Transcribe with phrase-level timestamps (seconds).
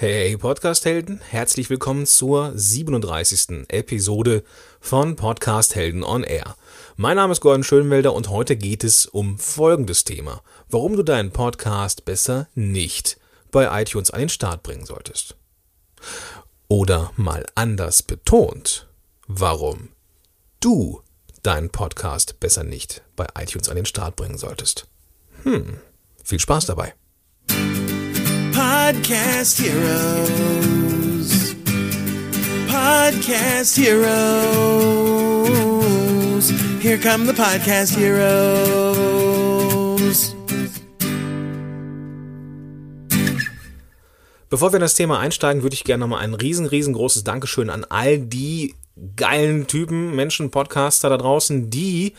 [0.00, 3.66] Hey Podcast-Helden, herzlich willkommen zur 37.
[3.66, 4.44] Episode
[4.78, 6.54] von Podcast Helden on Air.
[6.94, 10.40] Mein Name ist Gordon Schönwelder und heute geht es um folgendes Thema.
[10.70, 13.18] Warum du deinen Podcast besser nicht
[13.50, 15.34] bei iTunes an den Start bringen solltest.
[16.68, 18.86] Oder mal anders betont,
[19.26, 19.88] warum
[20.60, 21.02] du
[21.42, 24.86] deinen Podcast besser nicht bei iTunes an den Start bringen solltest.
[25.42, 25.78] Hm,
[26.22, 26.94] viel Spaß dabei.
[28.58, 31.30] Podcast Heroes.
[32.66, 34.10] Podcast Heroes.
[36.80, 38.34] Here come the Podcast Heroes.
[44.50, 47.84] Bevor wir in das Thema einsteigen, würde ich gerne nochmal ein riesen, riesengroßes Dankeschön an
[47.88, 48.74] all die
[49.14, 52.14] geilen Typen, Menschen, Podcaster da draußen, die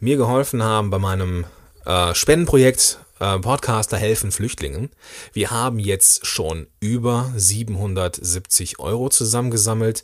[0.00, 1.44] mir geholfen haben bei meinem
[1.86, 4.90] äh, Spendenprojekt äh, Podcaster helfen Flüchtlingen.
[5.32, 10.02] Wir haben jetzt schon über 770 Euro zusammengesammelt.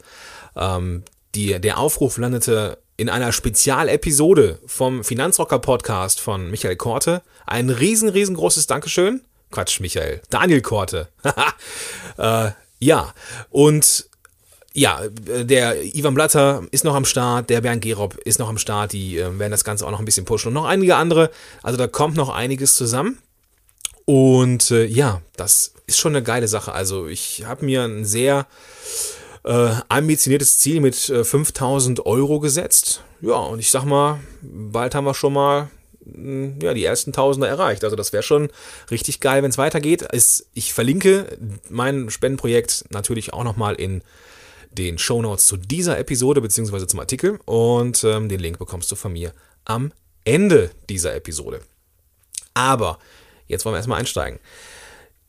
[0.56, 1.02] Ähm,
[1.34, 7.22] die, der Aufruf landete in einer Spezialepisode vom Finanzrocker Podcast von Michael Korte.
[7.46, 9.20] Ein riesen, riesengroßes Dankeschön.
[9.50, 10.22] Quatsch, Michael.
[10.30, 11.08] Daniel Korte.
[12.16, 13.12] äh, ja,
[13.50, 14.09] und
[14.72, 18.92] ja, der Ivan Blatter ist noch am Start, der Bernd Gerob ist noch am Start,
[18.92, 21.30] die äh, werden das Ganze auch noch ein bisschen pushen und noch einige andere.
[21.62, 23.18] Also da kommt noch einiges zusammen.
[24.04, 26.72] Und äh, ja, das ist schon eine geile Sache.
[26.72, 28.46] Also ich habe mir ein sehr
[29.44, 33.02] äh, ambitioniertes Ziel mit äh, 5000 Euro gesetzt.
[33.20, 35.68] Ja, und ich sag mal, bald haben wir schon mal
[36.04, 37.82] mh, ja, die ersten Tausender erreicht.
[37.84, 38.50] Also das wäre schon
[38.90, 40.06] richtig geil, wenn es weitergeht.
[40.54, 44.02] Ich verlinke mein Spendenprojekt natürlich auch nochmal in
[44.72, 46.86] den Shownotes zu dieser Episode bzw.
[46.86, 49.32] zum Artikel und ähm, den Link bekommst du von mir
[49.64, 49.92] am
[50.24, 51.60] Ende dieser Episode.
[52.54, 52.98] Aber
[53.46, 54.38] jetzt wollen wir erstmal einsteigen.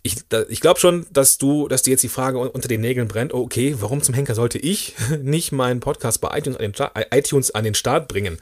[0.04, 0.16] Ich,
[0.50, 3.42] ich glaube schon, dass du, dass dir jetzt die Frage unter den Nägeln brennt, oh,
[3.42, 7.64] okay, warum zum Henker sollte ich nicht meinen Podcast bei iTunes an den, iTunes an
[7.64, 8.40] den Start bringen?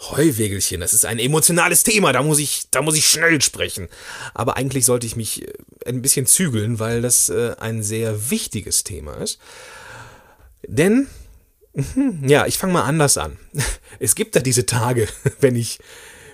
[0.00, 3.88] Heuwegelchen, das ist ein emotionales Thema, da muss ich, da muss ich schnell sprechen.
[4.32, 5.52] Aber eigentlich sollte ich mich äh,
[5.86, 9.38] ein bisschen zügeln, weil das äh, ein sehr wichtiges Thema ist.
[10.66, 11.06] Denn,
[12.22, 13.38] ja, ich fange mal anders an.
[14.02, 15.08] Es gibt da diese Tage,
[15.40, 15.78] wenn ich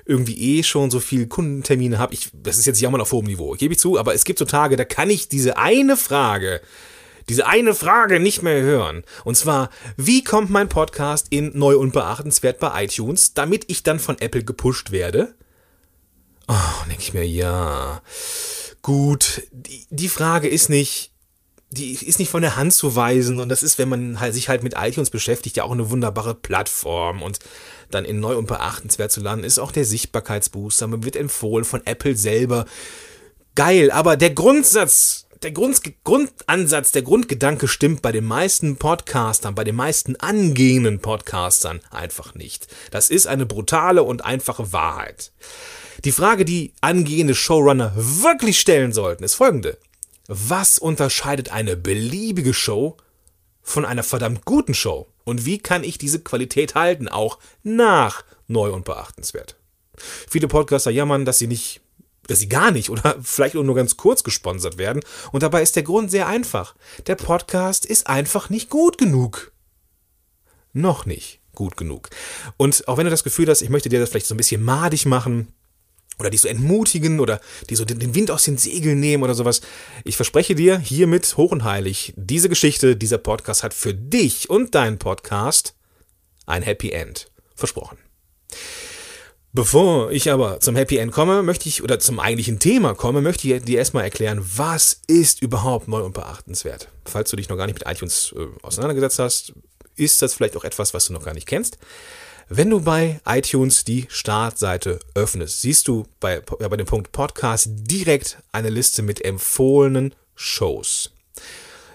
[0.05, 2.15] irgendwie eh schon so viel Kundentermine habe.
[2.15, 4.45] Ich, das ist jetzt jammern auf hohem Niveau, gebe ich zu, aber es gibt so
[4.45, 6.61] Tage, da kann ich diese eine Frage,
[7.29, 9.03] diese eine Frage nicht mehr hören.
[9.25, 13.99] Und zwar, wie kommt mein Podcast in neu und beachtenswert bei iTunes, damit ich dann
[13.99, 15.35] von Apple gepusht werde?
[16.47, 18.01] Oh, denke ich mir, ja.
[18.83, 21.11] Gut, die, die Frage ist nicht,
[21.71, 24.49] die ist nicht von der Hand zu weisen und das ist, wenn man halt sich
[24.49, 27.41] halt mit iTunes beschäftigt, ja auch eine wunderbare Plattform und
[27.91, 30.87] dann in neu und beachtenswert zu landen, ist auch der Sichtbarkeitsbooster.
[30.87, 32.67] Man wird empfohlen von Apple selber.
[33.55, 39.65] Geil, aber der Grundsatz, der Grund, Grundansatz, der Grundgedanke stimmt bei den meisten Podcastern, bei
[39.65, 42.69] den meisten angehenden Podcastern einfach nicht.
[42.91, 45.33] Das ist eine brutale und einfache Wahrheit.
[46.05, 49.79] Die Frage, die angehende Showrunner wirklich stellen sollten, ist folgende.
[50.29, 52.97] Was unterscheidet eine beliebige Show
[53.63, 55.07] von einer verdammt guten Show?
[55.25, 59.57] Und wie kann ich diese Qualität halten, auch nach neu und beachtenswert?
[59.97, 61.81] Viele Podcaster jammern, dass sie nicht,
[62.27, 65.03] dass sie gar nicht oder vielleicht nur ganz kurz gesponsert werden.
[65.33, 66.75] Und dabei ist der Grund sehr einfach.
[67.07, 69.53] Der Podcast ist einfach nicht gut genug.
[70.73, 72.11] Noch nicht gut genug.
[72.57, 74.63] Und auch wenn du das Gefühl hast, ich möchte dir das vielleicht so ein bisschen
[74.63, 75.49] madig machen,
[76.19, 79.61] oder die so entmutigen oder die so den Wind aus den Segeln nehmen oder sowas.
[80.05, 84.75] Ich verspreche dir hiermit hoch und heilig, diese Geschichte, dieser Podcast hat für dich und
[84.75, 85.75] deinen Podcast
[86.47, 87.31] ein Happy End.
[87.55, 87.99] Versprochen.
[89.53, 93.49] Bevor ich aber zum Happy End komme, möchte ich, oder zum eigentlichen Thema komme, möchte
[93.49, 96.89] ich dir erstmal erklären, was ist überhaupt neu und beachtenswert.
[97.07, 99.55] Falls du dich noch gar nicht mit iTunes äh, auseinandergesetzt hast,
[99.95, 101.79] ist das vielleicht auch etwas, was du noch gar nicht kennst.
[102.49, 108.39] Wenn du bei iTunes die Startseite öffnest, siehst du bei, bei dem Punkt Podcast direkt
[108.53, 111.11] eine Liste mit empfohlenen Shows.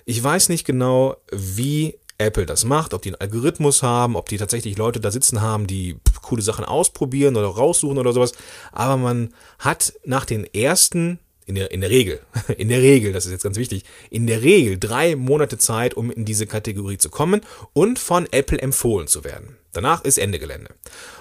[0.04, 4.38] Ich weiß nicht genau, wie Apple das macht, ob die einen Algorithmus haben, ob die
[4.38, 8.34] tatsächlich Leute da sitzen haben, die coole Sachen ausprobieren oder raussuchen oder sowas.
[8.74, 12.20] Aber man hat nach den ersten in der, in der Regel,
[12.58, 16.12] in der Regel, das ist jetzt ganz wichtig, in der Regel drei Monate Zeit, um
[16.12, 17.40] in diese Kategorie zu kommen
[17.72, 19.56] und von Apple empfohlen zu werden.
[19.73, 20.73] Danach ist Ende Gelände.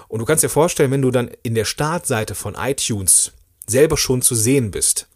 [0.07, 3.31] Und du kannst dir vorstellen, wenn du dann in der Startseite von iTunes
[3.67, 5.07] selber schon zu sehen bist,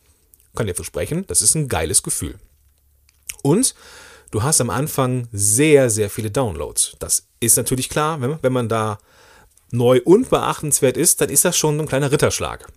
[0.56, 2.36] kann dir versprechen, das ist ein geiles Gefühl.
[3.42, 3.76] Und
[4.32, 6.96] du hast am Anfang sehr, sehr viele Downloads.
[7.00, 8.98] Das ist natürlich klar, wenn, wenn man da
[9.72, 12.68] neu und beachtenswert ist, dann ist das schon ein kleiner Ritterschlag.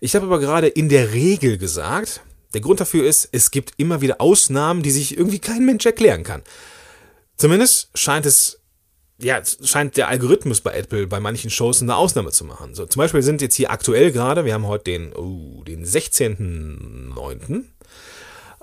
[0.00, 2.20] Ich habe aber gerade in der Regel gesagt,
[2.54, 6.22] Der Grund dafür ist, es gibt immer wieder Ausnahmen, die sich irgendwie kein Mensch erklären
[6.22, 6.42] kann.
[7.36, 8.60] Zumindest scheint es,
[9.18, 12.74] ja, scheint der Algorithmus bei Apple bei manchen Shows eine Ausnahme zu machen.
[12.74, 17.64] So, zum Beispiel sind jetzt hier aktuell gerade, wir haben heute den, oh, den 16.09.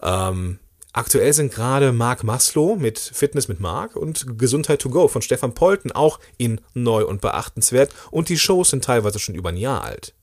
[0.01, 0.59] Ähm,
[0.91, 5.55] aktuell sind gerade Mark Maslow mit Fitness mit Mark und Gesundheit to go von Stefan
[5.55, 9.83] Polten auch in neu und beachtenswert und die Shows sind teilweise schon über ein Jahr
[9.83, 10.13] alt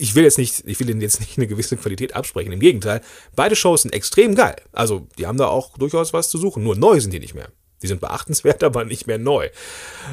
[0.00, 2.52] ich will jetzt nicht, ich will ihnen jetzt nicht eine gewisse Qualität absprechen.
[2.52, 3.02] Im Gegenteil,
[3.36, 4.56] beide Shows sind extrem geil.
[4.72, 6.62] Also, die haben da auch durchaus was zu suchen.
[6.62, 7.50] Nur neu sind die nicht mehr.
[7.82, 9.48] Die sind beachtenswert, aber nicht mehr neu.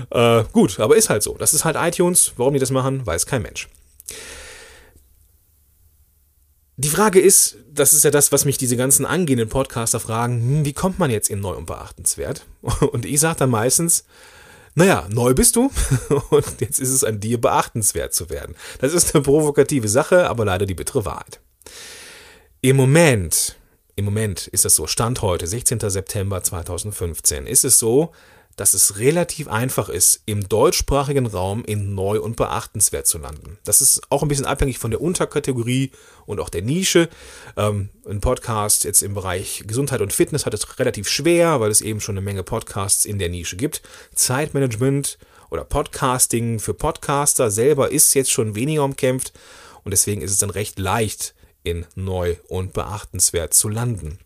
[0.10, 1.36] Äh, gut, aber ist halt so.
[1.36, 2.34] Das ist halt iTunes.
[2.38, 3.68] Warum die das machen, weiß kein Mensch.
[6.80, 10.66] Die Frage ist, das ist ja das, was mich diese ganzen angehenden Podcaster fragen, hm,
[10.66, 12.46] wie kommt man jetzt in neu und beachtenswert?
[12.92, 14.06] Und ich sage dann meistens,
[14.76, 15.72] naja, neu bist du
[16.30, 18.56] und jetzt ist es an dir beachtenswert zu werden.
[18.78, 21.40] Das ist eine provokative Sache, aber leider die bittere Wahrheit.
[22.62, 23.56] Im Moment,
[23.98, 25.80] im Moment ist es so, Stand heute, 16.
[25.90, 28.12] September 2015, ist es so,
[28.56, 33.58] dass es relativ einfach ist, im deutschsprachigen Raum in neu und beachtenswert zu landen.
[33.64, 35.92] Das ist auch ein bisschen abhängig von der Unterkategorie
[36.28, 37.10] und auch der Nische.
[37.56, 41.82] Ähm, ein Podcast jetzt im Bereich Gesundheit und Fitness hat es relativ schwer, weil es
[41.82, 43.82] eben schon eine Menge Podcasts in der Nische gibt.
[44.14, 45.18] Zeitmanagement
[45.50, 49.34] oder Podcasting für Podcaster selber ist jetzt schon weniger umkämpft
[49.84, 51.34] und deswegen ist es dann recht leicht,
[51.68, 54.20] in neu und beachtenswert zu landen.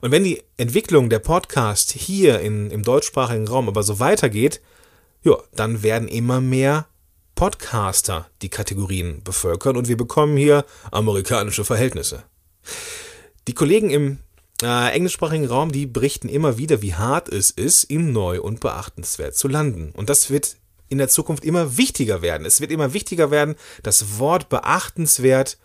[0.00, 4.60] Und wenn die Entwicklung der Podcast hier in, im deutschsprachigen Raum aber so weitergeht,
[5.22, 6.86] ja, dann werden immer mehr
[7.34, 12.24] Podcaster die Kategorien bevölkern und wir bekommen hier amerikanische Verhältnisse.
[13.46, 14.18] Die Kollegen im
[14.62, 19.36] äh, englischsprachigen Raum, die berichten immer wieder, wie hart es ist, im Neu und beachtenswert
[19.36, 19.92] zu landen.
[19.94, 20.56] Und das wird
[20.88, 22.44] in der Zukunft immer wichtiger werden.
[22.44, 25.58] Es wird immer wichtiger werden, das Wort beachtenswert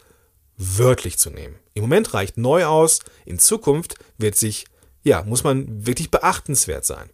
[0.78, 1.56] wörtlich zu nehmen.
[1.74, 4.66] Im Moment reicht neu aus, in Zukunft wird sich,
[5.04, 7.10] ja, muss man wirklich beachtenswert sein.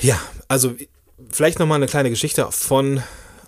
[0.00, 0.74] Ja, also
[1.30, 3.02] vielleicht nochmal eine kleine Geschichte von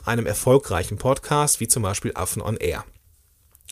[0.04, 2.84] einem erfolgreichen Podcast, wie zum Beispiel Affen on Air.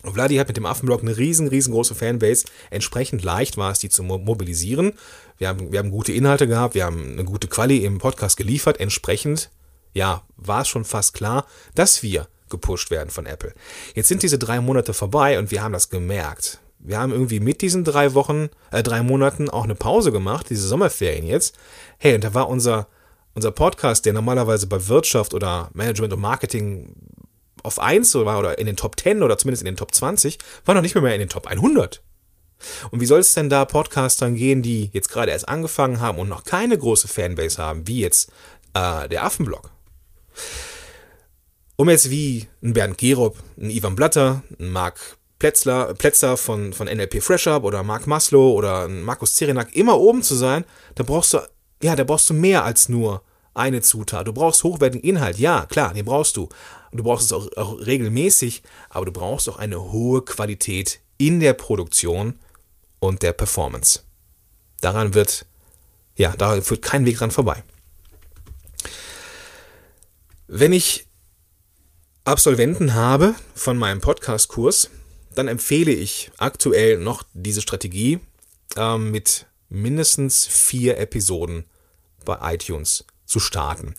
[0.05, 2.47] Vladi hat mit dem Affenblog eine riesen, riesengroße Fanbase.
[2.71, 4.93] Entsprechend leicht war es, die zu mobilisieren.
[5.39, 8.79] Wir haben, wir haben gute Inhalte gehabt, wir haben eine gute Quali im Podcast geliefert.
[8.79, 9.51] Entsprechend,
[9.95, 13.53] ja, war es schon fast klar, dass wir gepusht werden von Apple.
[13.95, 16.61] Jetzt sind diese drei Monate vorbei und wir haben das gemerkt.
[16.79, 20.69] Wir haben irgendwie mit diesen drei Wochen, äh, drei Monaten auch eine Pause gemacht, diese
[20.69, 21.57] Sommerferien jetzt.
[21.99, 22.87] Hey, und da war unser,
[23.35, 26.95] unser Podcast, der normalerweise bei Wirtschaft oder Management und Marketing
[27.63, 30.75] auf 1 war oder in den Top 10 oder zumindest in den Top 20, war
[30.75, 32.03] noch nicht mehr, mehr in den Top 100.
[32.91, 36.29] Und wie soll es denn da Podcastern gehen, die jetzt gerade erst angefangen haben und
[36.29, 38.31] noch keine große Fanbase haben, wie jetzt
[38.75, 39.71] äh, der Affenblog?
[41.77, 46.87] Um jetzt wie ein Bernd Gerob, ein Ivan Blatter, ein Marc Plätzler, Plätzer von, von
[46.87, 50.65] NLP Fresh Up oder Mark Maslow oder Markus Zerenak immer oben zu sein,
[50.95, 51.41] da brauchst du,
[51.83, 54.27] ja, da brauchst du mehr als nur eine Zutat.
[54.27, 56.49] Du brauchst hochwertigen Inhalt, ja, klar, den brauchst du.
[56.93, 61.53] Du brauchst es auch, auch regelmäßig, aber du brauchst auch eine hohe Qualität in der
[61.53, 62.39] Produktion
[62.99, 64.01] und der Performance.
[64.81, 65.45] Daran wird,
[66.17, 67.63] ja, da führt kein Weg dran vorbei.
[70.49, 71.06] Wenn ich
[72.27, 74.91] Absolventen habe von meinem Podcast-Kurs,
[75.37, 78.19] dann empfehle ich aktuell noch diese Strategie
[78.75, 81.67] äh, mit mindestens vier Episoden
[82.25, 83.95] bei iTunes zu starten.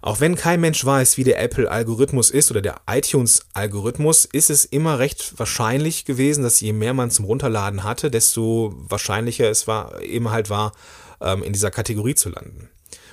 [0.00, 4.98] Auch wenn kein Mensch weiß, wie der Apple-Algorithmus ist oder der iTunes-Algorithmus, ist es immer
[4.98, 10.30] recht wahrscheinlich gewesen, dass je mehr man zum Runterladen hatte, desto wahrscheinlicher es war, eben
[10.30, 10.72] halt war,
[11.20, 12.70] ähm, in dieser Kategorie zu landen.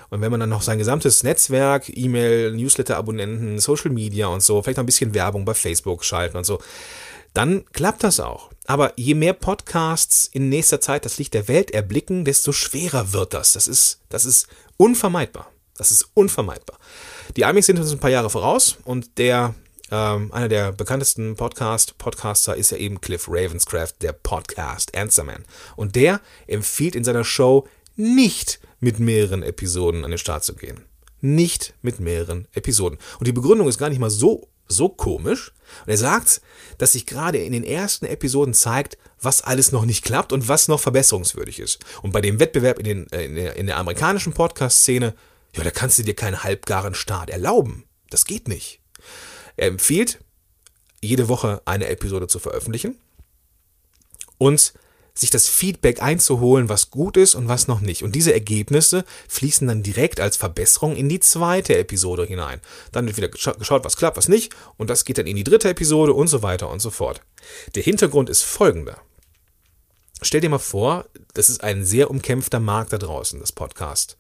[0.10, 4.78] Und wenn man dann noch sein gesamtes Netzwerk, E-Mail, Newsletter-Abonnenten, Social Media und so, vielleicht
[4.78, 6.60] noch ein bisschen Werbung bei Facebook schalten und so,
[7.34, 8.50] dann klappt das auch.
[8.66, 13.34] Aber je mehr Podcasts in nächster Zeit das Licht der Welt erblicken, desto schwerer wird
[13.34, 13.54] das.
[13.54, 14.48] Das ist, das ist
[14.78, 15.52] unvermeidbar.
[15.78, 16.78] Das ist unvermeidbar.
[17.38, 19.56] Die Amis sind uns ein paar Jahre voraus und der
[19.92, 25.46] ähm, einer der bekanntesten Podcast Podcaster ist ja eben Cliff Ravenscraft, der Podcast Answerman.
[25.76, 30.86] Und der empfiehlt in seiner Show nicht mit mehreren Episoden an den Start zu gehen.
[31.22, 32.98] Nicht mit mehreren Episoden.
[33.20, 35.52] Und die Begründung ist gar nicht mal so, so komisch.
[35.86, 36.42] Und er sagt,
[36.78, 40.68] dass sich gerade in den ersten Episoden zeigt, was alles noch nicht klappt und was
[40.70, 41.80] noch verbesserungswürdig ist.
[42.02, 45.14] Und bei dem Wettbewerb in, den, äh, in, der, in der amerikanischen Podcast-Szene,
[45.56, 47.84] ja, da kannst du dir keinen halbgaren Start erlauben.
[48.10, 48.80] Das geht nicht.
[49.58, 50.20] Er empfiehlt,
[51.02, 52.98] jede Woche eine Episode zu veröffentlichen
[54.38, 54.74] und
[55.20, 58.04] sich das Feedback einzuholen, was gut ist und was noch nicht.
[58.04, 62.62] Und diese Ergebnisse fließen dann direkt als Verbesserung in die zweite Episode hinein.
[62.92, 64.56] Dann wird wieder geschaut, was klappt, was nicht.
[64.78, 67.22] Und das geht dann in die dritte Episode und so weiter und so fort.
[67.76, 69.02] Der Hintergrund ist folgender.
[70.22, 74.18] Stell dir mal vor, das ist ein sehr umkämpfter Markt da draußen, das Podcast.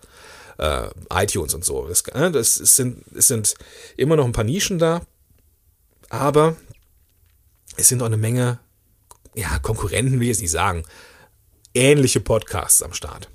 [0.58, 1.88] Äh, iTunes und so.
[1.88, 3.56] Das, äh, das sind, es sind
[3.98, 5.01] immer noch ein paar Nischen da,
[6.10, 6.58] aber
[7.77, 8.60] es sind auch eine Menge
[9.36, 10.83] ja, Konkurrenten will ich jetzt nicht sagen,
[11.74, 13.29] ähnliche Podcasts am Start.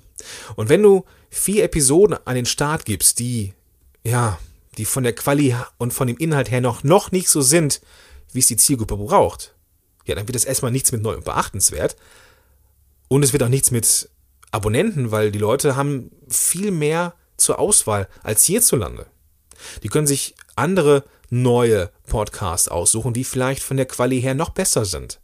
[0.55, 3.53] Und wenn du vier Episoden an den Start gibst, die,
[4.03, 4.39] ja,
[4.77, 7.81] die von der Quali und von dem Inhalt her noch, noch nicht so sind,
[8.33, 9.55] wie es die Zielgruppe braucht,
[10.05, 11.95] ja, dann wird das erstmal nichts mit neu und beachtenswert.
[13.07, 14.09] Und es wird auch nichts mit
[14.51, 19.07] Abonnenten, weil die Leute haben viel mehr zur Auswahl als hierzulande.
[19.83, 24.85] Die können sich andere neue Podcasts aussuchen, die vielleicht von der Quali her noch besser
[24.85, 25.19] sind.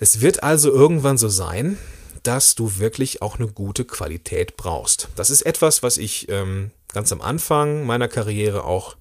[0.00, 1.78] Es wird also irgendwann so sein,
[2.22, 5.08] dass du wirklich auch eine gute Qualität brauchst.
[5.14, 8.96] Das ist etwas, was ich ähm, ganz am Anfang meiner Karriere auch,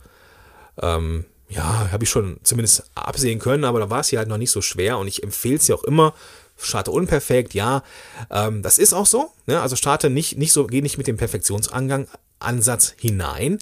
[0.82, 4.38] ähm, ja, habe ich schon zumindest absehen können, aber da war es ja halt noch
[4.38, 6.14] nicht so schwer und ich empfehle es ja auch immer.
[6.58, 7.82] Starte unperfekt, ja,
[8.30, 9.32] ähm, das ist auch so.
[9.46, 9.62] Ne?
[9.62, 13.60] Also starte nicht, nicht so, geh nicht mit dem Perfektionsansatz hinein,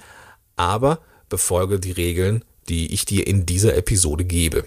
[0.56, 4.66] aber befolge die Regeln, die ich dir in dieser Episode gebe.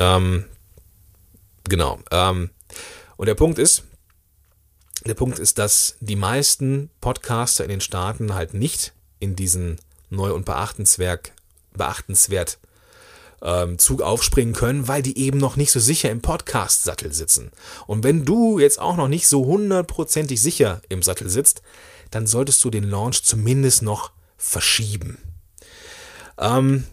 [0.00, 0.46] Ähm,
[1.68, 1.98] Genau.
[2.10, 2.50] Ähm,
[3.16, 3.84] und der Punkt ist,
[5.04, 9.78] der Punkt ist, dass die meisten Podcaster in den Staaten halt nicht in diesen
[10.10, 11.32] neu und beachtenswert,
[11.74, 12.58] beachtenswert
[13.42, 17.52] ähm, Zug aufspringen können, weil die eben noch nicht so sicher im Podcast-Sattel sitzen.
[17.86, 21.62] Und wenn du jetzt auch noch nicht so hundertprozentig sicher im Sattel sitzt,
[22.10, 25.18] dann solltest du den Launch zumindest noch verschieben.
[26.38, 26.84] Ähm,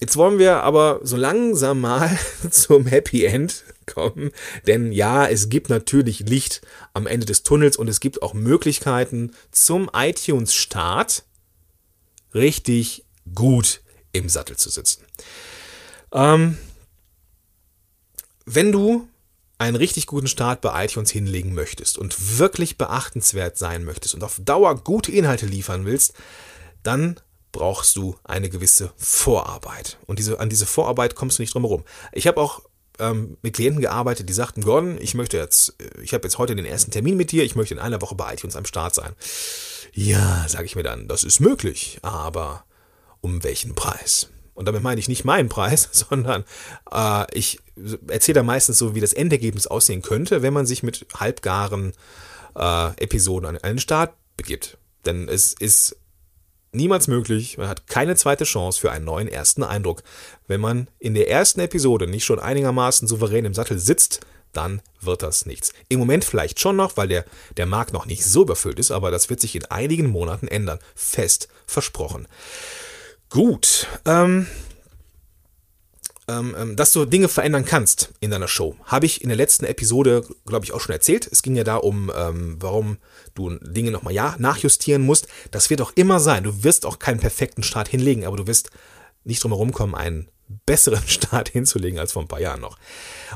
[0.00, 2.18] Jetzt wollen wir aber so langsam mal
[2.50, 4.32] zum Happy End kommen,
[4.66, 6.62] denn ja, es gibt natürlich Licht
[6.94, 11.24] am Ende des Tunnels und es gibt auch Möglichkeiten zum iTunes-Start
[12.34, 13.82] richtig gut
[14.12, 15.04] im Sattel zu sitzen.
[16.12, 16.58] Ähm,
[18.46, 19.08] wenn du
[19.58, 24.40] einen richtig guten Start bei iTunes hinlegen möchtest und wirklich beachtenswert sein möchtest und auf
[24.44, 26.14] Dauer gute Inhalte liefern willst,
[26.82, 27.20] dann
[27.54, 29.96] brauchst du eine gewisse Vorarbeit.
[30.06, 31.84] Und diese, an diese Vorarbeit kommst du nicht drum herum.
[32.12, 32.62] Ich habe auch
[32.98, 36.66] ähm, mit Klienten gearbeitet, die sagten, Gordon, ich möchte jetzt, ich habe jetzt heute den
[36.66, 39.12] ersten Termin mit dir, ich möchte in einer Woche bei iTunes am Start sein.
[39.92, 42.64] Ja, sage ich mir dann, das ist möglich, aber
[43.20, 44.30] um welchen Preis?
[44.54, 46.44] Und damit meine ich nicht meinen Preis, sondern
[46.92, 47.60] äh, ich
[48.08, 51.92] erzähle da meistens so, wie das Endergebnis aussehen könnte, wenn man sich mit halbgaren
[52.56, 54.76] äh, Episoden an einen Start begibt.
[55.06, 55.96] Denn es ist
[56.74, 57.58] niemals möglich.
[57.58, 60.02] Man hat keine zweite Chance für einen neuen ersten Eindruck.
[60.46, 64.20] Wenn man in der ersten Episode nicht schon einigermaßen souverän im Sattel sitzt,
[64.52, 65.72] dann wird das nichts.
[65.88, 67.24] Im Moment vielleicht schon noch, weil der,
[67.56, 70.78] der Markt noch nicht so überfüllt ist, aber das wird sich in einigen Monaten ändern.
[70.94, 72.28] Fest versprochen.
[73.28, 73.88] Gut.
[74.04, 74.46] Ähm,
[76.26, 78.76] dass du Dinge verändern kannst in deiner Show.
[78.84, 81.28] Habe ich in der letzten Episode, glaube ich, auch schon erzählt.
[81.30, 82.96] Es ging ja da um, ähm, warum
[83.34, 85.28] du Dinge nochmal ja, nachjustieren musst.
[85.50, 86.44] Das wird auch immer sein.
[86.44, 88.70] Du wirst auch keinen perfekten Start hinlegen, aber du wirst
[89.24, 90.28] nicht drum herum kommen, einen
[90.66, 92.78] besseren Start hinzulegen als vor ein paar Jahren noch.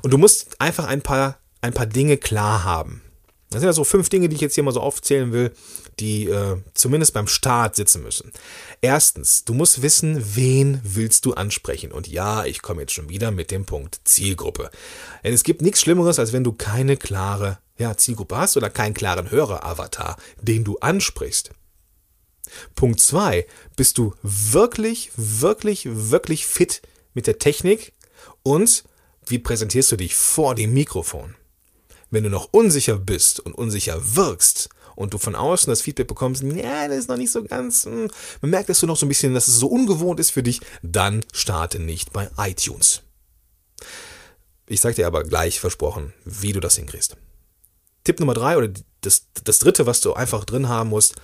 [0.02, 3.02] Und du musst einfach ein paar, ein paar Dinge klar haben.
[3.50, 5.52] Das sind ja so fünf Dinge, die ich jetzt hier mal so aufzählen will,
[6.00, 8.32] die äh, zumindest beim Start sitzen müssen.
[8.80, 11.92] Erstens, du musst wissen, wen willst du ansprechen.
[11.92, 14.70] Und ja, ich komme jetzt schon wieder mit dem Punkt Zielgruppe.
[15.24, 18.94] Denn es gibt nichts Schlimmeres, als wenn du keine klare ja, Zielgruppe hast oder keinen
[18.94, 21.50] klaren Hörer-Avatar, den du ansprichst.
[22.74, 26.82] Punkt zwei, bist du wirklich, wirklich, wirklich fit
[27.14, 27.92] mit der Technik
[28.42, 28.84] und
[29.26, 31.34] wie präsentierst du dich vor dem Mikrofon?
[32.10, 36.42] Wenn du noch unsicher bist und unsicher wirkst und du von außen das Feedback bekommst,
[36.42, 39.08] ja, das ist noch nicht so ganz, hm, man merkt, dass du noch so ein
[39.08, 43.02] bisschen, dass es so ungewohnt ist für dich, dann starte nicht bei iTunes.
[44.66, 47.16] Ich sag dir aber gleich versprochen, wie du das hinkriegst.
[48.02, 51.14] Tipp Nummer drei oder das, das dritte, was du einfach drin haben musst,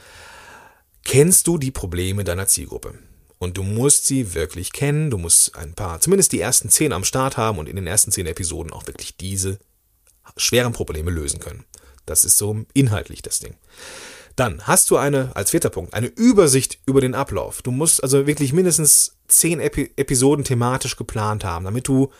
[1.02, 2.94] kennst du die Probleme deiner Zielgruppe?
[3.38, 5.10] Und du musst sie wirklich kennen.
[5.10, 8.12] Du musst ein paar, zumindest die ersten zehn am Start haben und in den ersten
[8.12, 9.58] zehn Episoden auch wirklich diese
[10.36, 11.64] schweren Probleme lösen können.
[12.06, 13.54] Das ist so inhaltlich das Ding.
[14.36, 17.62] Dann hast du eine, als vierter Punkt, eine Übersicht über den Ablauf.
[17.62, 22.10] Du musst also wirklich mindestens zehn Epi Episoden thematisch geplant haben, damit du,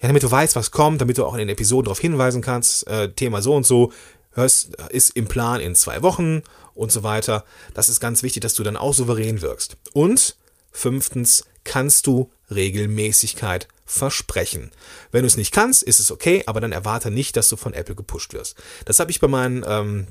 [0.00, 2.86] ja, damit du weißt, was kommt, damit du auch in den Episoden darauf hinweisen kannst,
[2.86, 3.92] äh, Thema so und so,
[4.32, 6.42] hörst, ist im Plan in zwei Wochen
[6.74, 7.44] und so weiter.
[7.74, 9.76] Das ist ganz wichtig, dass du dann auch souverän wirkst.
[9.92, 10.36] Und
[10.70, 14.70] fünftens, kannst du Regelmäßigkeit versprechen.
[15.12, 17.72] Wenn du es nicht kannst, ist es okay, aber dann erwarte nicht, dass du von
[17.72, 18.56] Apple gepusht wirst.
[18.84, 20.08] Das habe ich bei meinen, ähm,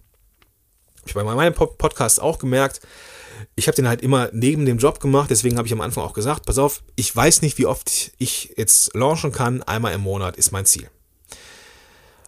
[1.05, 2.81] ich bei meinem Podcast auch gemerkt.
[3.55, 6.13] Ich habe den halt immer neben dem Job gemacht, deswegen habe ich am Anfang auch
[6.13, 10.37] gesagt, pass auf, ich weiß nicht, wie oft ich jetzt launchen kann, einmal im Monat
[10.37, 10.89] ist mein Ziel.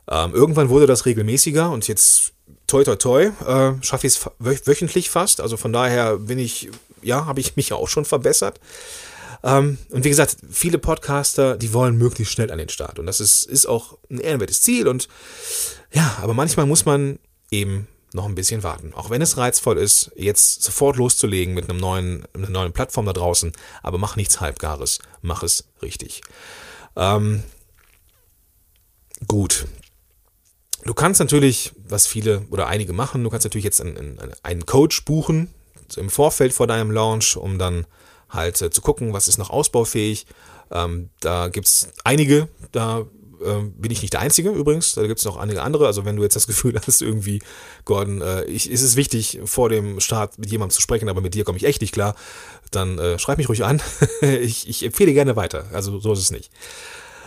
[0.09, 2.33] Ähm, irgendwann wurde das regelmäßiger und jetzt
[2.65, 5.41] toi toi toi, äh, schaffe ich es wöchentlich fast.
[5.41, 6.69] Also von daher bin ich,
[7.01, 8.59] ja, habe ich mich auch schon verbessert.
[9.43, 12.99] Ähm, und wie gesagt, viele Podcaster, die wollen möglichst schnell an den Start.
[12.99, 14.87] Und das ist, ist auch ein ehrenwertes Ziel.
[14.87, 15.07] Und
[15.91, 17.19] ja, aber manchmal muss man
[17.51, 18.93] eben noch ein bisschen warten.
[18.93, 23.13] Auch wenn es reizvoll ist, jetzt sofort loszulegen mit einem neuen, einer neuen Plattform da
[23.13, 23.51] draußen.
[23.83, 24.99] Aber mach nichts Halbgares.
[25.21, 26.21] Mach es richtig.
[26.95, 27.43] Ähm,
[29.27, 29.65] gut.
[30.83, 35.03] Du kannst natürlich, was viele oder einige machen, du kannst natürlich jetzt einen, einen Coach
[35.03, 35.53] buchen
[35.95, 37.85] im Vorfeld vor deinem Launch, um dann
[38.29, 40.25] halt äh, zu gucken, was ist noch ausbaufähig.
[40.71, 43.05] Ähm, da gibt es einige, da
[43.41, 45.85] äh, bin ich nicht der Einzige übrigens, da gibt es noch einige andere.
[45.85, 47.41] Also wenn du jetzt das Gefühl hast, irgendwie,
[47.85, 51.33] Gordon, äh, ich, ist es wichtig, vor dem Start mit jemandem zu sprechen, aber mit
[51.33, 52.15] dir komme ich echt nicht klar,
[52.71, 53.81] dann äh, schreib mich ruhig an.
[54.21, 55.65] ich, ich empfehle gerne weiter.
[55.73, 56.51] Also so ist es nicht.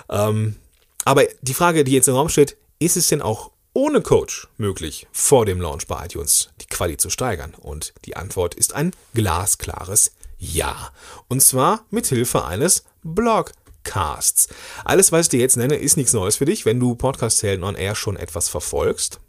[0.09, 0.57] Ähm,
[1.04, 5.07] aber die Frage, die jetzt im Raum steht, ist es denn auch ohne Coach möglich,
[5.12, 7.54] vor dem Launch bei iTunes die Quali zu steigern?
[7.54, 10.90] Und die Antwort ist ein glasklares ja.
[11.28, 14.49] Und zwar mit Hilfe eines Blogcasts.
[14.85, 17.62] Alles, was ich dir jetzt nenne, ist nichts Neues für dich, wenn du Podcast Helden
[17.62, 19.20] on Air schon etwas verfolgst.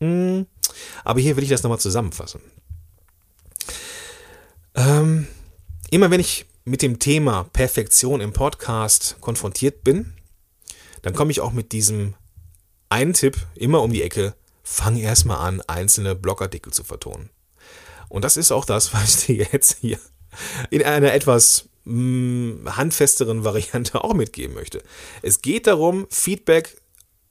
[0.00, 0.46] Hm.
[1.02, 2.40] Aber hier will ich das nochmal zusammenfassen.
[4.74, 5.26] Ähm,
[5.90, 10.12] immer wenn ich mit dem Thema Perfektion im Podcast konfrontiert bin,
[11.02, 12.14] dann komme ich auch mit diesem
[12.90, 17.30] einen Tipp immer um die Ecke, fang erstmal an, einzelne Blogartikel zu vertonen.
[18.08, 19.98] Und das ist auch das, was ich dir jetzt hier
[20.70, 24.82] in einer etwas mh, hm, handfesteren Variante auch mitgeben möchte.
[25.22, 26.80] Es geht darum, Feedback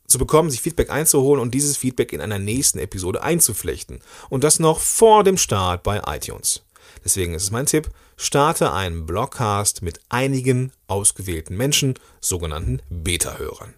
[0.08, 4.00] zu bekommen, sich Feedback einzuholen und dieses Feedback in einer nächsten Episode einzuflechten.
[4.30, 6.64] Und das noch vor dem Start bei iTunes.
[7.06, 13.74] Deswegen ist es mein Tipp, starte einen Blogcast mit einigen ausgewählten Menschen, sogenannten Beta-Hörern.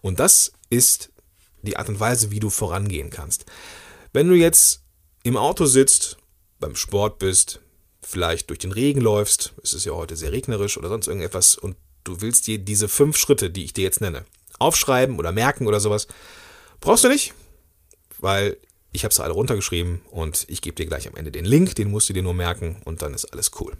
[0.00, 1.10] Und das ist
[1.62, 3.46] die Art und Weise, wie du vorangehen kannst.
[4.12, 4.82] Wenn du jetzt
[5.22, 6.18] im Auto sitzt,
[6.58, 7.60] beim Sport bist,
[8.02, 11.76] vielleicht durch den Regen läufst, es ist ja heute sehr regnerisch oder sonst irgendetwas und
[12.04, 14.24] du willst dir diese fünf Schritte, die ich dir jetzt nenne,
[14.58, 16.08] aufschreiben oder merken oder sowas,
[16.80, 17.32] brauchst du nicht,
[18.18, 18.56] weil
[18.92, 21.90] ich habe es alle runtergeschrieben und ich gebe dir gleich am Ende den Link, den
[21.90, 23.76] musst du dir nur merken und dann ist alles cool.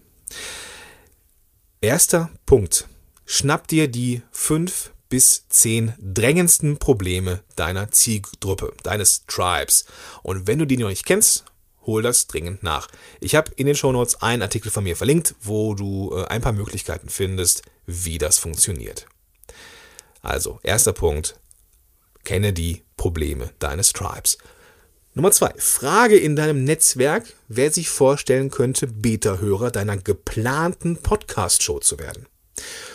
[1.81, 2.89] Erster Punkt.
[3.25, 9.85] Schnapp dir die fünf bis zehn drängendsten Probleme deiner Zielgruppe, deines Tribes.
[10.23, 11.45] Und wenn du die noch nicht kennst,
[11.87, 12.89] hol das dringend nach.
[13.21, 16.53] Ich habe in den Shownotes einen Artikel von mir verlinkt, wo du äh, ein paar
[16.53, 19.07] Möglichkeiten findest, wie das funktioniert.
[20.21, 21.37] Also, erster Punkt,
[22.25, 24.39] kenne die Probleme deines Tribes.
[25.15, 31.99] Nummer zwei, frage in deinem Netzwerk, wer sich vorstellen könnte, Beta-Hörer deiner geplanten Podcast-Show zu
[31.99, 32.27] werden.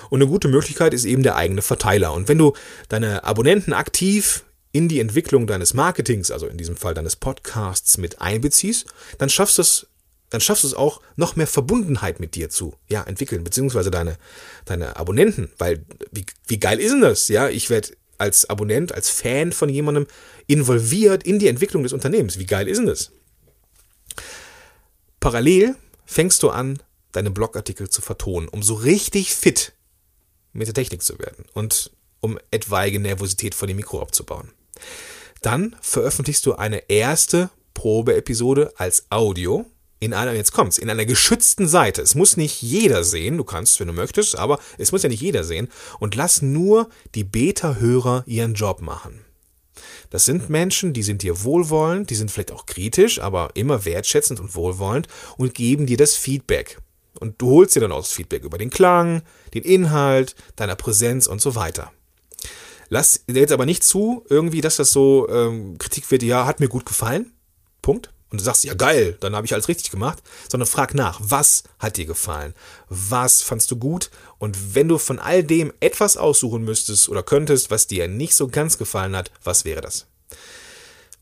[0.09, 2.13] Und eine gute Möglichkeit ist eben der eigene Verteiler.
[2.13, 2.53] Und wenn du
[2.89, 8.21] deine Abonnenten aktiv in die Entwicklung deines Marketings, also in diesem Fall deines Podcasts mit
[8.21, 8.85] einbeziehst,
[9.17, 9.87] dann schaffst du es,
[10.29, 14.17] dann schaffst du es auch, noch mehr Verbundenheit mit dir zu ja, entwickeln, beziehungsweise deine,
[14.65, 15.49] deine Abonnenten.
[15.57, 17.27] Weil, wie, wie geil ist denn das?
[17.29, 20.07] Ja, ich werde als Abonnent, als Fan von jemandem
[20.47, 22.39] involviert in die Entwicklung des Unternehmens.
[22.39, 23.11] Wie geil ist denn das?
[25.19, 25.75] Parallel
[26.05, 29.73] fängst du an, deine Blogartikel zu vertonen, um so richtig fit
[30.53, 34.51] mit der Technik zu werden und um etwaige Nervosität vor dem Mikro abzubauen.
[35.41, 39.65] Dann veröffentlichst du eine erste Probeepisode als Audio
[39.99, 42.01] in einer, jetzt kommt's, in einer geschützten Seite.
[42.01, 45.21] Es muss nicht jeder sehen, du kannst, wenn du möchtest, aber es muss ja nicht
[45.21, 45.69] jeder sehen.
[45.99, 49.25] Und lass nur die Beta-Hörer ihren Job machen.
[50.09, 54.39] Das sind Menschen, die sind dir wohlwollend, die sind vielleicht auch kritisch, aber immer wertschätzend
[54.39, 56.79] und wohlwollend und geben dir das Feedback.
[57.19, 61.27] Und du holst dir dann auch das Feedback über den Klang, den Inhalt, deiner Präsenz
[61.27, 61.91] und so weiter.
[62.89, 66.69] Lass jetzt aber nicht zu, irgendwie, dass das so ähm, Kritik wird, ja, hat mir
[66.69, 67.33] gut gefallen.
[67.81, 68.11] Punkt.
[68.29, 70.21] Und du sagst, ja geil, dann habe ich alles richtig gemacht,
[70.51, 72.53] sondern frag nach, was hat dir gefallen?
[72.89, 74.09] Was fandst du gut?
[74.37, 78.49] Und wenn du von all dem etwas aussuchen müsstest oder könntest, was dir nicht so
[78.49, 80.07] ganz gefallen hat, was wäre das?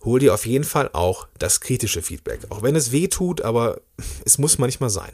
[0.04, 2.42] Hol dir auf jeden Fall auch das kritische Feedback.
[2.50, 3.82] Auch wenn es weh tut, aber
[4.26, 5.14] es muss manchmal sein.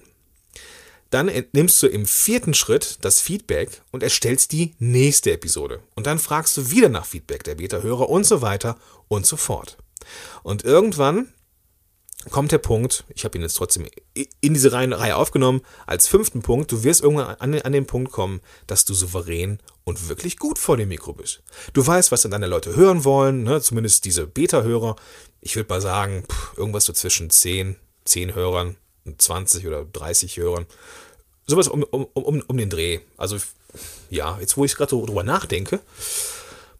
[1.12, 5.84] Dann entnimmst du im vierten Schritt das Feedback und erstellst die nächste Episode.
[5.94, 9.78] Und dann fragst du wieder nach Feedback der Beta-Hörer und so weiter und so fort.
[10.42, 11.28] Und irgendwann
[12.30, 16.72] kommt der Punkt, ich habe ihn jetzt trotzdem in diese Reihe aufgenommen, als fünften Punkt,
[16.72, 20.78] du wirst irgendwann an, an den Punkt kommen, dass du souverän und wirklich gut vor
[20.78, 21.42] dem Mikro bist.
[21.74, 23.60] Du weißt, was deine Leute hören wollen, ne?
[23.62, 24.96] zumindest diese Beta-Hörer.
[25.42, 28.78] Ich würde mal sagen, pff, irgendwas so zwischen 10, 10 Hörern
[29.18, 30.66] 20 oder 30 Hörern.
[31.48, 33.00] Sowas um, um, um, um den Dreh.
[33.18, 33.38] Also,
[34.10, 35.80] ja, jetzt wo ich gerade drüber nachdenke,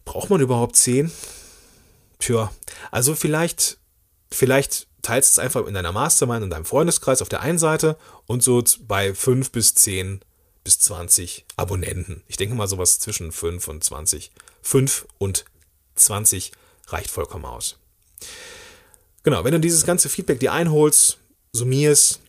[0.04, 1.10] braucht man überhaupt 10?
[2.18, 2.52] Tja,
[2.90, 3.78] also vielleicht,
[4.30, 8.42] vielleicht teilst es einfach in deiner Mastermind, in deinem Freundeskreis auf der einen Seite und
[8.42, 10.20] so bei 5 bis 10
[10.64, 12.22] bis 20 Abonnenten.
[12.28, 14.30] Ich denke mal sowas zwischen 5 und 20.
[14.62, 15.44] 5 und
[15.96, 16.52] 20
[16.86, 17.76] reicht vollkommen aus.
[19.24, 21.18] Genau, wenn du dieses ganze Feedback dir einholst,
[21.52, 22.20] summierst,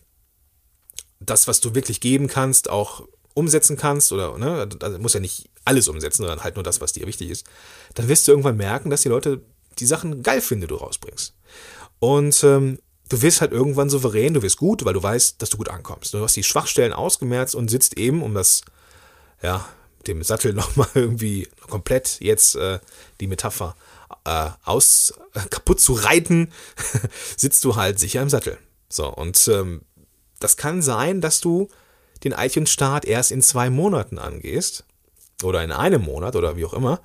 [1.19, 5.49] das, was du wirklich geben kannst, auch umsetzen kannst, oder ne, also muss ja nicht
[5.65, 7.45] alles umsetzen, sondern halt nur das, was dir wichtig ist,
[7.95, 9.41] dann wirst du irgendwann merken, dass die Leute
[9.79, 11.33] die Sachen geil finden, die du rausbringst.
[11.99, 15.57] Und ähm, du wirst halt irgendwann souverän, du wirst gut, weil du weißt, dass du
[15.57, 16.13] gut ankommst.
[16.13, 18.61] Du hast die Schwachstellen ausgemerzt und sitzt eben, um das,
[19.41, 19.65] ja,
[20.05, 22.79] dem Sattel nochmal irgendwie komplett jetzt äh,
[23.21, 23.75] die Metapher
[24.25, 26.51] äh, aus äh, kaputt zu reiten,
[27.37, 28.57] sitzt du halt sicher im Sattel.
[28.93, 29.81] So, und ähm,
[30.39, 31.67] das kann sein, dass du
[32.23, 34.85] den iTunes-Start erst in zwei Monaten angehst.
[35.41, 37.01] Oder in einem Monat oder wie auch immer.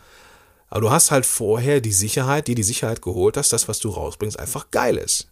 [0.69, 3.89] Aber du hast halt vorher die Sicherheit, die die Sicherheit geholt, dass das, was du
[3.89, 5.31] rausbringst, einfach geil ist.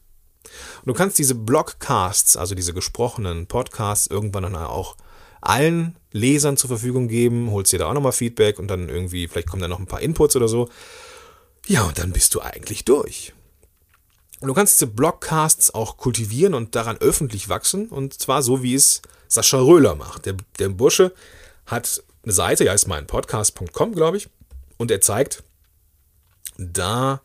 [0.79, 4.97] Und du kannst diese Blogcasts, also diese gesprochenen Podcasts, irgendwann dann auch
[5.41, 9.49] allen Lesern zur Verfügung geben, holst dir da auch nochmal Feedback und dann irgendwie, vielleicht
[9.49, 10.69] kommen da noch ein paar Inputs oder so.
[11.67, 13.35] Ja, und dann bist du eigentlich durch.
[14.41, 17.89] Und du kannst diese Blogcasts auch kultivieren und daran öffentlich wachsen.
[17.89, 20.27] Und zwar so, wie es Sascha Röhler macht.
[20.27, 21.13] Der, der Bursche
[21.65, 24.29] hat eine Seite, ja, ist mein Podcast.com, glaube ich.
[24.77, 25.43] Und er zeigt
[26.59, 27.21] da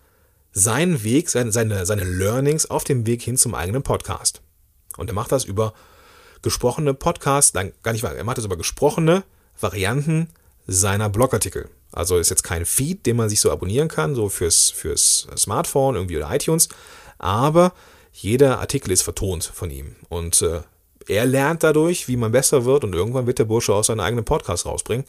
[0.54, 4.41] seinen Weg, seine, seine, seine Learnings auf dem Weg hin zum eigenen Podcast.
[4.97, 5.74] Und er macht das über
[6.41, 9.24] gesprochene Podcasts, nein, gar nicht wahr, er macht das über gesprochene
[9.60, 10.28] Varianten
[10.67, 11.69] seiner Blogartikel.
[11.91, 15.95] Also ist jetzt kein Feed, den man sich so abonnieren kann, so fürs, fürs Smartphone
[15.95, 16.69] irgendwie oder iTunes,
[17.21, 17.73] aber
[18.12, 19.95] jeder Artikel ist vertont von ihm.
[20.10, 20.62] Und äh,
[21.07, 24.25] er lernt dadurch, wie man besser wird und irgendwann wird der Bursche auch seinen eigenen
[24.25, 25.05] Podcast rausbringen.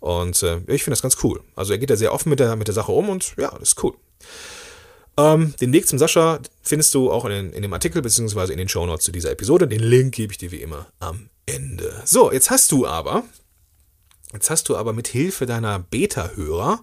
[0.00, 1.40] Und äh, ich finde das ganz cool.
[1.56, 3.70] Also er geht da sehr offen mit der, mit der Sache um und ja, das
[3.70, 3.94] ist cool.
[5.16, 8.68] Ähm, den Weg zum Sascha findest du auch in, in dem Artikel beziehungsweise in den
[8.68, 9.68] Shownotes zu dieser Episode.
[9.68, 12.02] Den Link gebe ich dir wie immer am Ende.
[12.04, 13.22] So, jetzt hast du aber,
[14.32, 16.80] jetzt hast du aber mit Hilfe deiner Beta-Hörer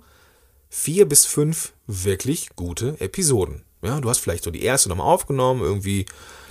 [0.69, 3.63] vier bis fünf wirklich gute Episoden.
[3.83, 6.05] Ja, du hast vielleicht so die erste nochmal aufgenommen, irgendwie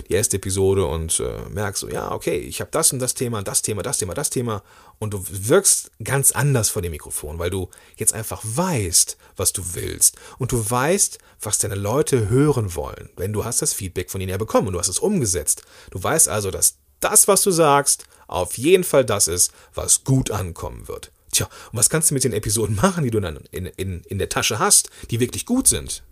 [0.09, 3.41] die erste Episode und äh, merkst so, ja, okay, ich habe das und das Thema,
[3.41, 4.63] das Thema, das Thema, das Thema
[4.99, 9.63] und du wirkst ganz anders vor dem Mikrofon, weil du jetzt einfach weißt, was du
[9.73, 14.19] willst und du weißt, was deine Leute hören wollen, wenn du hast das Feedback von
[14.19, 15.63] ihnen ja bekommen und du hast es umgesetzt.
[15.91, 20.31] Du weißt also, dass das, was du sagst, auf jeden Fall das ist, was gut
[20.31, 21.11] ankommen wird.
[21.31, 24.19] Tja, und was kannst du mit den Episoden machen, die du dann in, in, in
[24.19, 26.03] der Tasche hast, die wirklich gut sind?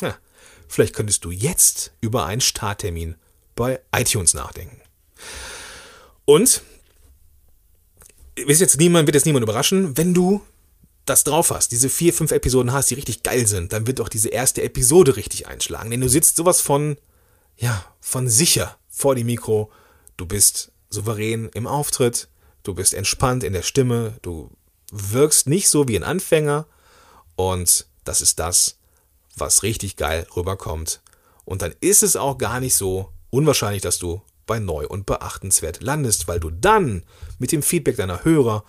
[0.00, 0.16] Ja,
[0.72, 3.16] Vielleicht könntest du jetzt über einen Starttermin
[3.54, 4.80] bei iTunes nachdenken.
[6.24, 6.62] Und
[8.36, 10.40] wird jetzt niemand, wird jetzt niemand überraschen, wenn du
[11.04, 14.08] das drauf hast, diese vier, fünf Episoden hast, die richtig geil sind, dann wird auch
[14.08, 15.90] diese erste Episode richtig einschlagen.
[15.90, 16.96] Denn du sitzt sowas von,
[17.58, 19.70] ja, von sicher vor dem Mikro.
[20.16, 22.28] Du bist souverän im Auftritt,
[22.62, 24.50] du bist entspannt in der Stimme, du
[24.90, 26.66] wirkst nicht so wie ein Anfänger.
[27.36, 28.78] Und das ist das,
[29.36, 31.02] was richtig geil rüberkommt.
[31.44, 35.82] Und dann ist es auch gar nicht so unwahrscheinlich, dass du bei neu und beachtenswert
[35.82, 37.04] landest, weil du dann
[37.38, 38.64] mit dem Feedback deiner Hörer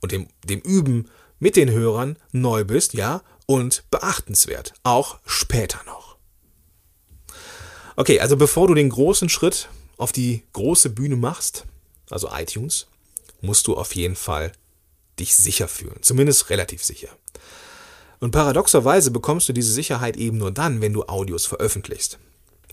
[0.00, 4.74] und dem, dem Üben mit den Hörern neu bist, ja, und beachtenswert.
[4.82, 6.16] Auch später noch.
[7.96, 11.64] Okay, also bevor du den großen Schritt auf die große Bühne machst,
[12.10, 12.86] also iTunes,
[13.40, 14.52] musst du auf jeden Fall
[15.18, 16.02] dich sicher fühlen.
[16.02, 17.08] Zumindest relativ sicher.
[18.20, 22.18] Und paradoxerweise bekommst du diese Sicherheit eben nur dann, wenn du Audios veröffentlichst.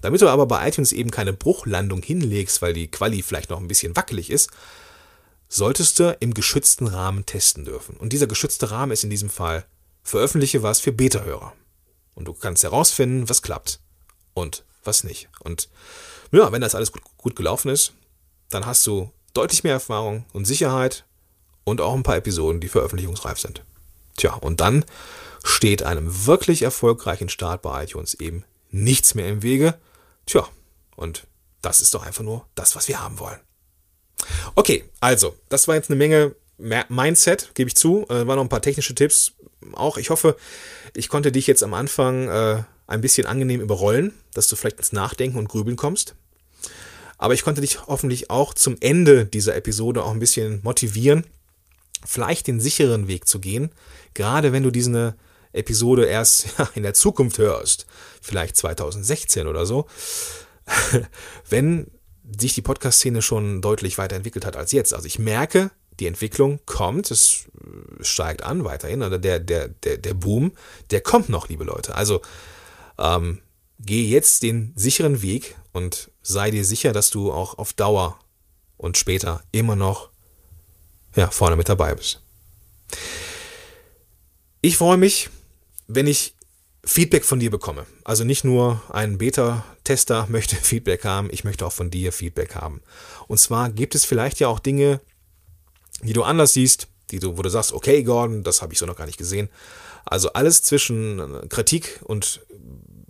[0.02, 3.68] Damit du aber bei iTunes eben keine Bruchlandung hinlegst, weil die Quali vielleicht noch ein
[3.68, 4.50] bisschen wackelig ist,
[5.48, 7.96] solltest du im geschützten Rahmen testen dürfen.
[7.98, 9.66] Und dieser geschützte Rahmen ist in diesem Fall,
[10.04, 11.54] veröffentliche was für Beta-Hörer.
[12.16, 13.80] Und du kannst herausfinden, was klappt
[14.34, 15.30] und was nicht.
[15.40, 15.70] Und
[16.32, 17.94] ja, wenn das alles gut, gut gelaufen ist,
[18.50, 21.06] dann hast du deutlich mehr Erfahrung und Sicherheit
[21.64, 23.64] und auch ein paar Episoden, die veröffentlichungsreif sind.
[24.18, 24.86] Tja, und dann
[25.44, 29.76] steht einem wirklich erfolgreichen Start bei iTunes eben nichts mehr im Wege.
[30.26, 30.48] Tja,
[30.96, 31.28] und
[31.62, 33.40] das ist doch einfach nur das, was wir haben wollen.
[34.56, 38.06] Okay, also, das war jetzt eine Menge Mindset, gebe ich zu.
[38.10, 39.34] Äh, waren noch ein paar technische Tipps.
[39.74, 40.38] Auch ich hoffe,
[40.94, 44.92] ich konnte dich jetzt am Anfang äh, ein bisschen angenehm überrollen, dass du vielleicht ins
[44.92, 46.16] Nachdenken und Grübeln kommst.
[47.18, 51.26] Aber ich konnte dich hoffentlich auch zum Ende dieser Episode auch ein bisschen motivieren,
[52.06, 53.72] vielleicht den sicheren Weg zu gehen,
[54.14, 55.16] gerade wenn du diese
[55.54, 57.86] Episode erst in der Zukunft hörst,
[58.22, 59.88] vielleicht 2016 oder so,
[61.50, 61.88] wenn
[62.40, 64.94] sich die Podcast-Szene schon deutlich weiterentwickelt hat als jetzt.
[64.94, 67.46] Also ich merke, die Entwicklung kommt, es
[68.02, 70.54] steigt an weiterhin, oder der, der, der, der Boom,
[70.90, 71.96] der kommt noch, liebe Leute.
[71.96, 72.22] Also
[72.98, 73.40] ähm,
[73.80, 78.20] geh jetzt den sicheren Weg und sei dir sicher, dass du auch auf Dauer
[78.78, 80.10] und später immer noch
[81.16, 82.22] ja, vorne mit dabei bist.
[84.62, 85.30] Ich freue mich,
[85.88, 86.36] wenn ich
[86.86, 87.86] Feedback von dir bekomme.
[88.04, 92.82] Also nicht nur ein Beta-Tester möchte Feedback haben, ich möchte auch von dir Feedback haben.
[93.28, 95.00] Und zwar gibt es vielleicht ja auch Dinge,
[96.02, 98.86] die du anders siehst, die du, wo du sagst, okay, Gordon, das habe ich so
[98.86, 99.50] noch gar nicht gesehen.
[100.06, 102.42] Also alles zwischen Kritik und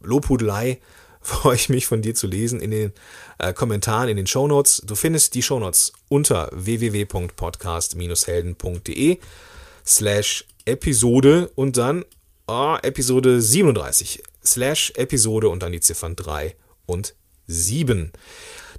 [0.01, 0.79] Lobhudelei
[1.23, 2.91] freue ich mich von dir zu lesen in den
[3.39, 4.81] äh, Kommentaren, in den Shownotes.
[4.86, 9.19] Du findest die Shownotes unter www.podcast-helden.de
[9.86, 12.03] slash Episode und dann
[12.47, 16.55] oh, Episode 37 slash Episode und dann die Ziffern 3
[16.86, 17.15] und
[17.47, 18.12] 7.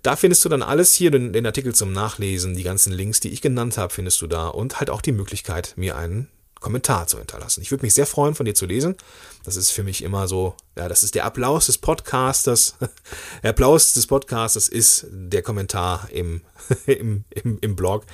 [0.02, 3.30] Da findest du dann alles hier, den, den Artikel zum Nachlesen, die ganzen Links, die
[3.30, 6.28] ich genannt habe, findest du da und halt auch die Möglichkeit, mir einen
[6.64, 7.60] Kommentar zu hinterlassen.
[7.60, 8.96] Ich würde mich sehr freuen, von dir zu lesen.
[9.44, 12.76] Das ist für mich immer so, ja, das ist der Applaus des Podcasters.
[13.42, 16.40] Der Applaus des Podcasters ist der Kommentar im,
[16.86, 18.06] im, im, im Blog.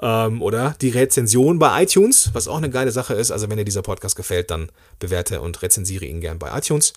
[0.00, 3.32] Ähm, oder die Rezension bei iTunes, was auch eine geile Sache ist.
[3.32, 6.92] Also wenn dir dieser Podcast gefällt, dann bewerte und rezensiere ihn gern bei iTunes.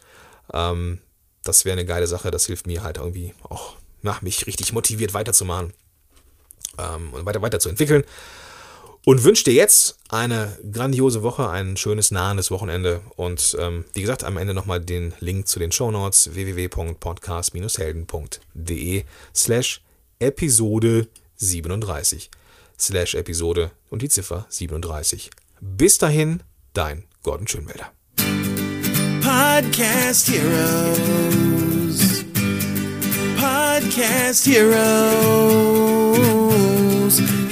[0.53, 0.99] Ähm,
[1.43, 2.29] das wäre eine geile Sache.
[2.29, 5.73] Das hilft mir halt irgendwie auch, na, mich richtig motiviert weiterzumachen
[6.77, 8.03] ähm, und weiter, weiter zu entwickeln
[9.05, 14.25] und wünsche dir jetzt eine grandiose Woche, ein schönes nahendes Wochenende und ähm, wie gesagt
[14.25, 19.81] am Ende nochmal den Link zu den Shownotes www.podcast-helden.de slash
[20.19, 22.29] Episode 37
[22.77, 25.31] slash Episode und die Ziffer 37.
[25.61, 27.93] Bis dahin, dein Gordon Schönwälder.
[29.21, 32.25] Podcast Heroes.
[33.37, 36.44] Podcast Heroes.